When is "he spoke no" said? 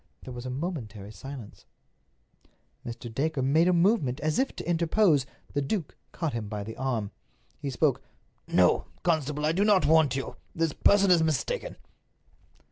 7.59-8.87